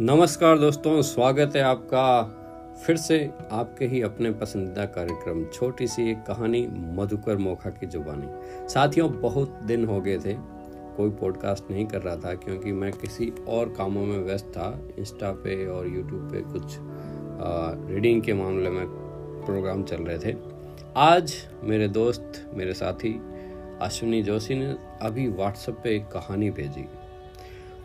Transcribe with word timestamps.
नमस्कार 0.00 0.58
दोस्तों, 0.58 1.02
स्वागत 1.02 1.56
है 1.56 1.62
आपका 1.62 2.22
फिर 2.84 2.96
से 2.96 3.18
आपके 3.52 3.86
ही 3.86 4.00
अपने 4.02 4.30
पसंदीदा 4.30 4.84
कार्यक्रम, 4.86 5.44
छोटी 5.44 5.86
सी 5.86 6.10
एक 6.10 6.22
कहानी 6.26 6.66
मधुकर 6.96 7.36
मोखा 7.36 7.70
की 7.70 7.86
जुबानी। 7.86 8.26
साथियों, 8.68 9.10
बहुत 9.20 9.60
दिन 9.62 9.84
हो 9.84 10.00
गए 10.00 10.18
थे, 10.18 10.34
कोई 10.96 11.10
पॉडकास्ट 11.10 11.70
नहीं 11.70 11.86
कर 11.86 12.02
रहा 12.02 12.16
था, 12.16 12.34
क्योंकि 12.34 12.72
मैं 12.72 12.90
किसी 12.92 13.32
और 13.48 13.68
कामों 13.68 14.04
में 14.06 14.18
व्यस्त 14.18 14.46
था 14.46 14.66
इंस्टा 14.98 15.30
पे 15.44 15.66
और 15.66 15.86
यूट्यूब 15.86 16.28
पे 16.32 16.40
कुछ 16.52 16.76
रीडिंग 17.92 18.22
के 18.22 18.34
मामले 18.34 18.70
में 18.70 18.84
प्रोग्राम 19.46 19.84
चल 19.84 20.02
रहे 20.02 20.18
थे। 20.18 20.36
आज 20.96 21.34
मेरे 21.62 21.88
दोस्त, 21.90 22.44
मेरे 22.54 22.74
साथी, 22.74 23.14
अश्विनी 23.82 24.22
जोशी 24.22 24.54
ने 24.54 24.76
अभी 25.02 25.28
व्हाट्सएप 25.28 25.80
पे 25.84 25.96
एक 25.96 26.08
कहानी 26.08 26.50
भेजी। 26.50 26.86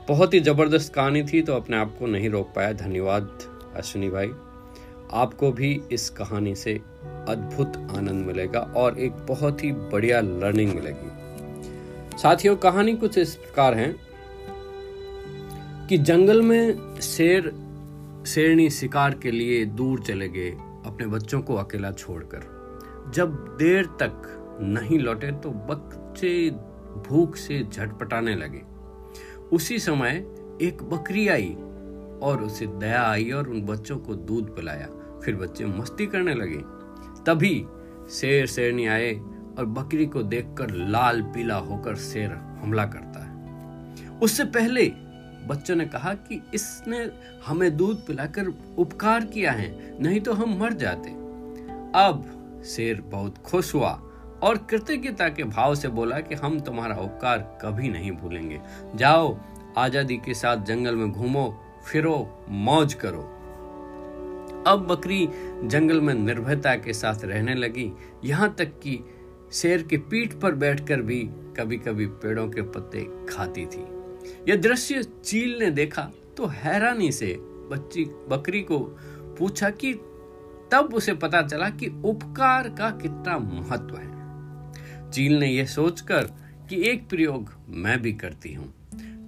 बहुत 0.09 0.33
ही 0.33 0.39
ज़बरदस्त 0.39 0.93
कहानी 0.93 1.23
थी 1.23 1.41
तो 1.41 1.53
अपने 1.53 1.77
आप 1.77 1.95
को 1.99 2.07
नहीं 2.07 2.29
रोक 2.29 2.53
पाया। 2.55 2.71
धन्यवाद, 2.73 3.39
अश्विनी 3.75 4.09
भाई। 4.09 4.31
आपको 5.13 5.51
भी 5.51 5.81
इस 5.91 6.09
कहानी 6.09 6.55
से 6.55 6.73
अद्भुत 7.29 7.77
आनंद 7.97 8.25
मिलेगा 8.25 8.59
और 8.59 8.99
एक 8.99 9.11
बहुत 9.11 9.63
ही 9.63 9.71
बढ़िया 9.71 10.21
लर्निंग 10.21 10.73
मिलेगी। 10.73 12.17
साथियों, 12.17 12.55
कहानी 12.55 12.93
कुछ 12.93 13.17
इस 13.17 13.35
प्रकार 13.35 13.73
है 13.73 13.95
कि 15.89 15.97
जंगल 15.97 16.41
में 16.41 16.99
शेर, 17.01 17.51
शेरनी 18.27 18.69
शिकार 18.69 19.13
के 19.13 19.31
लिए 19.31 19.65
दूर 19.65 19.99
चले 19.99 20.29
गए 20.29 20.49
अपने 20.85 21.07
बच्चों 21.07 21.41
को 21.41 21.55
अकेला 21.55 21.91
छोड़कर। 21.91 23.11
जब 23.15 23.35
देर 23.59 23.85
तक 23.85 24.57
नहीं 24.61 24.99
लौटे 24.99 25.31
तो 25.31 25.51
बच्चे 25.51 26.49
भूख 27.09 27.35
से 27.35 27.63
झटपटाने 27.63 28.35
लगे। 28.35 28.68
उसी 29.53 29.79
समय 29.79 30.25
एक 30.61 30.83
बकरी 30.83 31.27
आई 31.27 31.49
और 32.21 32.43
उसे 32.43 32.65
दया 32.65 33.01
आई 33.03 33.29
और 33.31 33.49
उन 33.49 33.61
बच्चों 33.61 33.97
को 33.97 34.15
दूध 34.15 34.55
पिलाया। 34.55 34.87
फिर 35.23 35.35
बच्चे 35.35 35.65
मस्ती 35.65 36.05
करने 36.05 36.33
लगे। 36.33 36.61
तभी 37.23 37.65
शेर 38.11 38.47
शेरनी 38.47 38.87
आए 38.87 39.13
और 39.57 39.65
बकरी 39.65 40.05
को 40.05 40.23
देखकर 40.23 40.71
लाल 40.71 41.21
पीला 41.21 41.55
होकर 41.55 41.95
शेर 41.95 42.31
हमला 42.31 42.85
करता 42.85 43.23
है। 43.23 44.09
उससे 44.19 44.43
पहले 44.43 44.85
बच्चों 45.47 45.75
ने 45.75 45.85
कहा 45.85 46.13
कि 46.13 46.41
इसने 46.53 47.11
हमें 47.45 47.77
दूध 47.77 48.05
पिलाकर 48.05 48.47
उपकार 48.77 49.25
किया 49.25 49.51
है, 49.51 49.97
नहीं 50.01 50.19
तो 50.21 50.33
हम 50.33 50.57
मर 50.59 50.73
जाते। 50.73 51.09
अब 51.99 52.63
शेर 52.65 53.01
बहुत 53.01 53.37
खुश 53.37 53.75
हुआ 53.75 53.91
और 54.43 54.57
कृतज्ञता 54.69 55.27
के 55.29 55.43
भाव 55.43 55.75
से 55.75 55.87
बोला 55.87 56.19
कि 56.19 56.35
हम 56.35 56.59
तुम्हारा 56.59 56.95
उपकार 56.95 57.37
कभी 57.61 57.89
नहीं 57.89 58.11
भूलेंगे। 58.11 58.59
जाओ, 58.95 59.37
आज़ादी 59.77 60.17
के 60.17 60.33
साथ 60.33 60.65
जंगल 60.65 60.95
में 60.95 61.11
घूमो, 61.11 61.49
फिरो, 61.85 62.45
मौज 62.49 62.93
करो। 62.93 63.21
अब 64.67 64.85
बकरी 64.87 65.27
जंगल 65.63 66.01
में 66.01 66.13
निर्भयता 66.13 66.75
के 66.75 66.93
साथ 66.93 67.23
रहने 67.23 67.55
लगी। 67.55 67.91
यहाँ 68.25 68.53
तक 68.55 68.79
कि 68.83 68.99
शेर 69.53 69.83
के 69.83 69.97
पीठ 69.97 70.33
पर 70.33 70.55
बैठकर 70.55 71.01
भी 71.01 71.19
कभी 71.57 71.77
कभी 71.77 72.05
पेड़ों 72.05 72.47
के 72.49 72.61
पत्ते 72.61 73.01
खाती 73.29 73.65
थी। 73.65 73.85
यह 74.49 74.55
दृश्य 74.55 75.03
चील 75.03 75.57
ने 75.59 75.69
देखा 75.71 76.01
तो 76.37 76.45
हैरानी 76.45 77.11
से 77.11 77.35
बच्ची, 77.71 78.03
बकरी 78.29 78.61
को 78.61 78.79
पूछा 79.39 79.69
कि 79.69 79.93
तब 80.71 80.93
उसे 80.93 81.13
पता 81.13 81.41
चला 81.41 81.69
कि 81.69 81.87
उपकार 82.05 82.69
का 82.69 82.89
कितना 83.01 83.37
महत्व 83.39 83.95
है। 83.95 84.18
चील 85.09 85.37
ने 85.39 85.47
यह 85.47 85.65
सोचकर 85.65 86.23
कि 86.69 86.81
एक 86.89 87.07
प्रयोग 87.09 87.53
मैं 87.69 88.01
भी 88.01 88.13
करती 88.13 88.53
हूँ। 88.53 88.73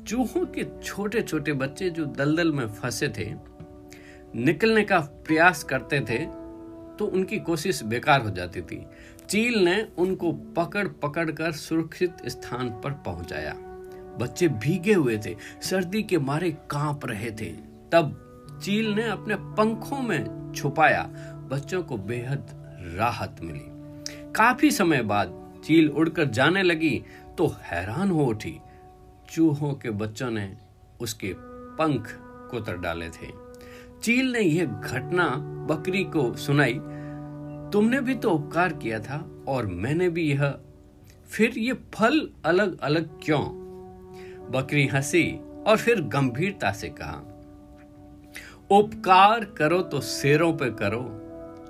चूहों 0.07 0.45
के 0.47 0.65
छोटे 0.83 1.21
छोटे 1.21 1.53
बच्चे 1.53 1.89
जो 1.89 2.05
दलदल 2.07 2.51
में 2.51 2.67
फंसे 2.67 3.07
थे, 3.09 3.31
निकलने 4.35 4.83
का 4.83 4.99
प्रयास 4.99 5.63
करते 5.63 5.99
थे 5.99 6.17
तो 6.97 7.05
उनकी 7.05 7.37
कोशिश 7.39 7.81
बेकार 7.83 8.21
हो 8.21 8.29
जाती 8.29 8.61
थी। 8.61 8.85
चील 9.29 9.57
ने 9.65 9.81
उनको 9.97 10.31
पकड़ 10.57 10.87
पकड़ 11.03 11.29
कर 11.31 11.51
सुरक्षित 11.51 12.17
स्थान 12.27 12.69
पर 12.83 12.91
पहुँचाया। 13.05 13.53
बच्चे 14.19 14.47
भीगे 14.47 14.93
हुए 14.93 15.17
थे, 15.17 15.35
सर्दी 15.61 16.03
के 16.03 16.17
मारे 16.19 16.51
काँप 16.71 17.05
रहे 17.05 17.31
थे। 17.31 17.51
तब 17.91 18.59
चील 18.63 18.91
ने 18.91 19.03
अपने 19.03 19.35
पंखों 19.57 20.01
में 20.01 20.51
छुपाया। 20.55 21.03
बच्चों 21.51 21.83
को 21.83 21.97
बेहद 21.97 22.47
राहत 22.97 23.37
मिली। 23.41 23.65
काफ़ी 24.33 24.71
समय 24.71 25.01
बाद 25.03 25.39
चील 25.63 25.89
उड़कर 25.89 26.25
जाने 26.29 26.63
लगी 26.63 27.03
तो 27.37 27.47
हैरान 27.63 28.11
हो 28.11 28.25
उठी। 28.25 28.57
चूहों 29.29 29.73
के 29.73 29.89
बच्चों 29.91 30.29
ने 30.31 30.51
उसके 31.01 31.33
पंख 31.77 32.07
कुतर 32.51 32.77
डाले 32.77 33.09
थे। 33.09 33.27
चील 34.03 34.31
ने 34.31 34.39
यह 34.39 34.65
घटना 34.65 35.27
बकरी 35.69 36.03
को 36.05 36.33
सुनाई, 36.35 36.79
तुमने 37.73 38.01
भी 38.01 38.15
तो 38.15 38.31
उपकार 38.31 38.73
किया 38.73 38.99
था, 38.99 39.25
और 39.47 39.65
मैंने 39.65 40.09
भी 40.09 40.29
यह 40.31 40.53
फिर 41.29 41.57
ये 41.57 41.73
फल 41.93 42.27
अलग 42.45 42.79
अलग 42.79 43.09
क्यों? 43.23 43.41
बकरी 44.51 44.85
हँसी 44.87 45.23
और 45.67 45.77
फिर 45.77 46.01
गंभीरता 46.07 46.71
से 46.71 46.89
कहा, 46.91 47.21
उपकार 48.71 49.45
करो 49.57 49.81
तो 49.81 50.01
शेरों 50.01 50.51
पे 50.53 50.69
करो, 50.71 51.03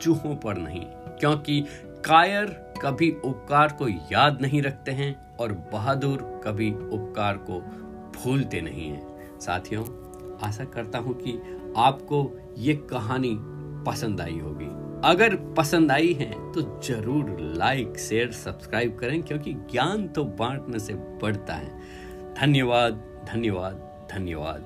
चूहों 0.01 0.35
पर 0.35 0.57
नहीं, 0.57 0.85
क्योंकि 1.19 1.63
कायर 2.05 2.45
कभी 2.81 3.09
उपकार 3.25 3.71
को 3.71 3.87
याद 4.11 4.41
नहीं 4.41 4.61
रखते 4.61 4.91
हैं 4.91 5.15
और 5.37 5.51
बहादुर 5.73 6.21
कभी 6.43 6.71
उपकार 6.71 7.37
को 7.49 7.59
भूलते 8.13 8.61
नहीं 8.61 8.89
हैं। 8.89 9.39
साथियों, 9.39 9.83
आशा 10.39 10.63
करता 10.65 10.99
हूँ 10.99 11.13
कि 11.17 11.39
आपको 11.77 12.29
ये 12.57 12.73
कहानी 12.91 13.35
पसंद 13.85 14.21
आई 14.21 14.39
होगी। 14.39 14.69
अगर 15.03 15.35
पसंद 15.57 15.91
आई 15.91 16.13
है 16.13 16.31
तो 16.53 16.61
ज़रूर 16.83 17.37
लाइक 17.57 17.97
शेयर 17.99 18.31
सब्सक्राइब 18.33 18.97
करें, 18.99 19.21
क्योंकि 19.23 19.53
ज्ञान 19.71 20.07
तो 20.07 20.23
बांटने 20.23 20.79
से 20.79 20.93
बढ़ता 20.93 21.53
है। 21.53 21.79
धन्यवाद 22.35 23.01
धन्यवाद 23.27 24.07
धन्यवाद। 24.11 24.65